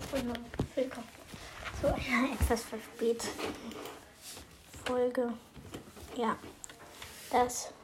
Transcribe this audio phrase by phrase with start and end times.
[0.00, 0.32] Freunde,
[0.74, 1.06] willkommen
[1.78, 3.28] zu einer etwas verspäteten
[4.86, 5.34] Folge.
[6.16, 6.38] Ja,
[7.30, 7.74] das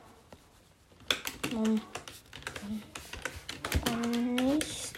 [1.53, 1.83] nun
[4.37, 4.97] nicht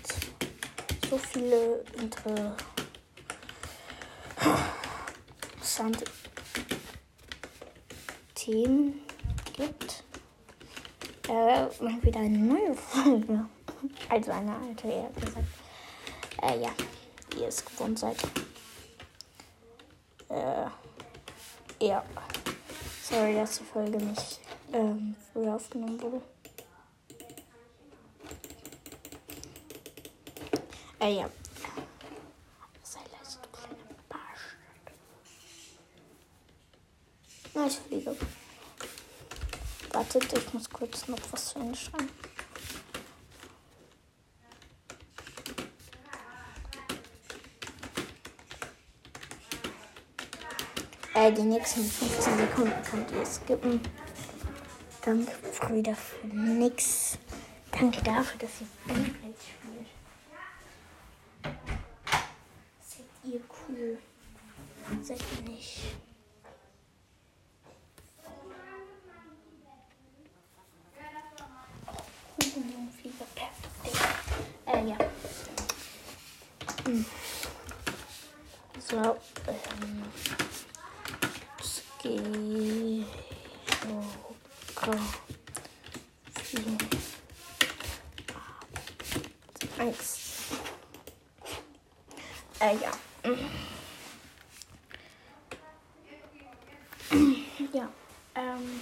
[1.11, 2.55] so viele interessante
[8.37, 9.01] Themen
[9.57, 10.05] gibt.
[11.29, 13.47] Äh, mal wieder eine neue Folge.
[14.11, 15.47] Also eine alte, eher gesagt.
[16.43, 16.71] Äh, ja,
[17.41, 18.17] ihr es gewohnt seid.
[20.29, 20.67] Äh,
[21.81, 22.05] ja.
[23.03, 24.41] Sorry, dass die Folge nicht
[24.73, 26.23] ähm, früher aufgenommen wurde.
[31.01, 31.31] Äh, ja.
[32.83, 33.77] Sei leise, du kleine
[34.09, 34.57] Barsch.
[37.55, 38.15] Na, ich fliege.
[39.93, 42.30] Wartet, ich muss kurz noch was zu Ende schreiben.
[51.21, 53.79] Äh, die nächsten 15 Sekunden könnt ihr skippen.
[55.05, 57.19] Danke, Brüder, für nix.
[57.71, 59.87] Danke dafür, dass ihr Beyblade spielt.
[62.81, 63.99] Seid ihr cool?
[65.03, 65.81] Seid ihr nicht?
[72.43, 74.09] Hugenjungflieger, perfekt.
[74.65, 74.97] Äh, ja.
[76.87, 77.05] Hm.
[78.89, 78.97] So,
[79.47, 80.50] ähm.
[82.01, 83.05] Ski.
[84.75, 84.97] Schoka.
[86.43, 86.79] Vier.
[89.79, 90.19] Eins.
[92.59, 92.91] Äh, ja.
[97.71, 97.89] Ja.
[98.35, 98.81] Ähm.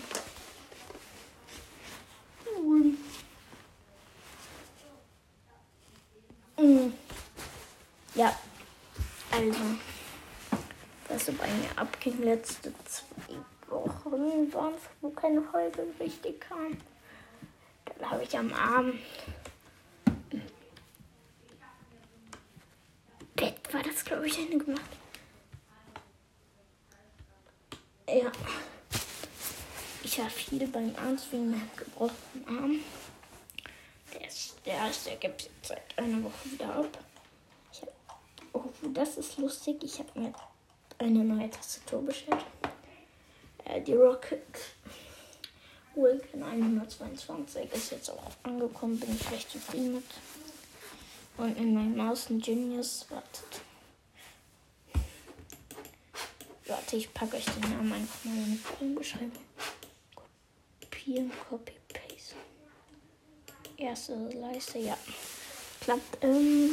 [6.57, 6.93] Mm.
[8.15, 8.35] Ja.
[11.29, 13.35] So bei mir abging letzte zwei
[13.69, 16.79] Wochen waren, wo keine Folge richtig kam.
[17.85, 18.99] Dann habe ich am Abend
[23.37, 24.91] Bett war das, glaube ich, eine gemacht.
[28.09, 28.33] Ja.
[30.03, 32.81] Ich war viel beim Arzt wegen meinem gebrochenen Arm.
[34.15, 36.99] Der ist, der ist, gibt jetzt seit einer Woche wieder ab.
[37.83, 37.93] Hab,
[38.55, 39.77] oh, das ist lustig.
[39.83, 40.33] Ich habe mir
[40.99, 42.45] eine neue Tastatur bestellt.
[43.65, 44.43] Äh, die Rocket
[45.95, 48.99] Wilkin 122 ist jetzt auch angekommen.
[48.99, 50.05] Bin ich recht zufrieden mit.
[51.37, 53.07] Und in meinem Maus ein Genius.
[53.11, 53.63] Wartet.
[56.67, 59.33] Warte, ich packe euch den Namen einfach mal in die Beschreibung.
[60.81, 62.35] Kopieren, Copy, Paste.
[63.77, 64.99] Erste Leiste, ja.
[65.81, 66.23] Klappt.
[66.23, 66.73] Ähm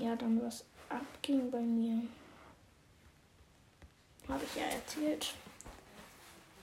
[0.00, 0.64] ja, dann was
[0.94, 2.02] abging bei mir.
[4.28, 5.34] Habe ich ja erzählt.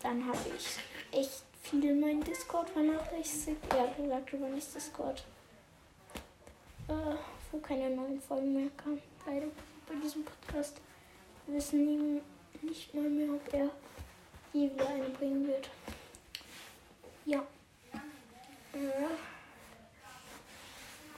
[0.02, 0.78] Dann habe ich
[1.18, 3.62] echt viel mein Discord vernachlässigt.
[3.74, 5.24] Ja, gesagt über das Discord.
[6.88, 7.16] Äh,
[7.52, 9.02] wo keine neuen Folgen mehr kamen.
[9.26, 9.48] Leider
[9.88, 10.78] bei diesem Podcast.
[11.46, 12.22] Wir wissen nie,
[12.62, 13.70] nicht mal mehr, ob er
[14.54, 15.70] je wieder eine bringen wird.
[17.26, 17.46] Ja.
[18.74, 19.08] Äh.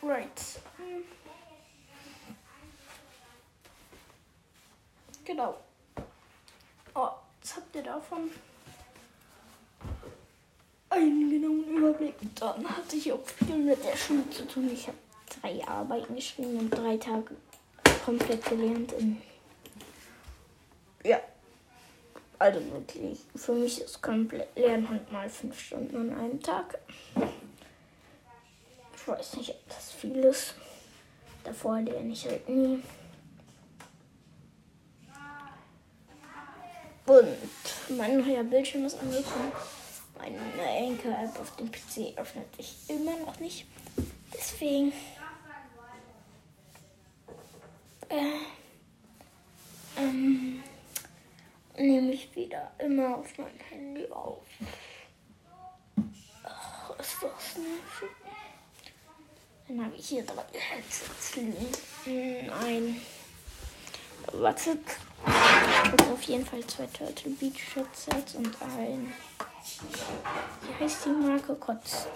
[0.05, 0.59] Right.
[0.77, 1.03] Hm.
[5.33, 5.55] Genau.
[6.93, 7.09] Oh,
[7.41, 8.29] was habt ihr davon?
[10.91, 12.13] Einen genauen Überblick.
[12.35, 14.69] Dann hatte ich auch viel mit der Schule zu tun.
[14.71, 14.97] Ich habe
[15.41, 17.35] drei Arbeiten geschrieben und drei Tage
[18.05, 18.93] komplett gelernt.
[21.03, 21.19] Ja.
[22.37, 26.77] Also wirklich, für mich ist komplett Lernen halt mal fünf Stunden an einem Tag.
[28.95, 30.53] Ich weiß nicht, ob das viel ist.
[31.43, 32.83] Davor lerne ich halt nie.
[37.13, 39.51] Und mein neuer Bildschirm ist angekommen.
[40.17, 43.67] Meine Anchor-App auf dem PC öffnet sich immer noch nicht.
[44.33, 44.91] Deswegen
[48.09, 48.39] äh,
[49.97, 50.63] ähm,
[51.77, 54.43] nehme ich wieder immer auf mein Handy auf.
[56.43, 58.09] Ach, ist das nervig.
[59.67, 62.49] Dann habe ich hier drei Headsets liegen.
[62.49, 63.01] Ein.
[64.31, 64.79] Wartet.
[65.91, 69.13] Und auf jeden Fall zwei Turtle Beach Headsets und ein.
[70.61, 71.55] Wie heißt die Marke?
[71.55, 72.07] Kotz.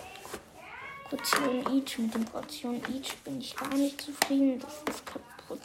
[1.10, 1.98] Portion Each.
[1.98, 4.60] Mit dem Portion Each bin ich gar nicht zufrieden.
[4.60, 5.62] Das ist kaputt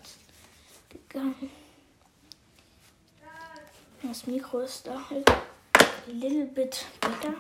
[0.88, 1.50] gegangen.
[4.02, 7.34] Das Mikro ist da halt a little bit better.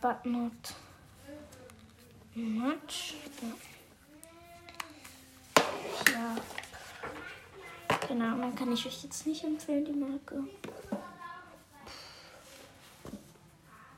[0.00, 0.52] But not
[2.34, 3.14] Matsch.
[6.06, 6.12] Ja.
[6.12, 6.36] ja.
[8.10, 10.42] Genau, dann kann ich euch jetzt nicht empfehlen, die Marke.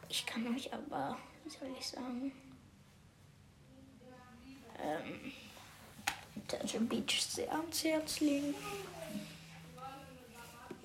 [0.06, 2.30] Ich kann euch aber, wie soll ich sagen,
[4.78, 5.32] ähm,
[6.46, 8.54] Turtle Beach sehr ans Herz legen.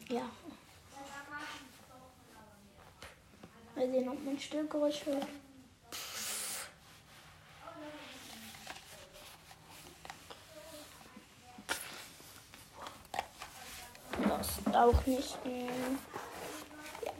[0.08, 0.30] Ja.
[3.76, 5.28] Mal sehen, ob mein Stillgeräusch hört.
[14.66, 15.38] Das auch nicht.
[15.46, 17.12] Ja.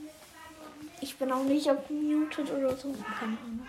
[1.01, 2.94] Ich bin auch nicht auf muted oder so.
[3.19, 3.68] Keine Ahnung.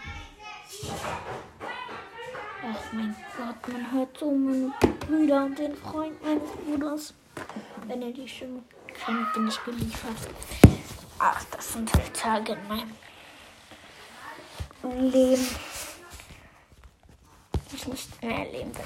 [2.63, 7.15] Ach mein Gott, man hört so meine Brüder und den Freund meines Bruders.
[7.87, 8.63] Wenn ihr die Stimme
[9.05, 10.29] kennt, bin ich geliefert.
[11.19, 12.93] Ach, das sind halt Tage in meinem
[15.11, 15.49] Leben,
[17.75, 18.85] ich nicht mehr erleben will.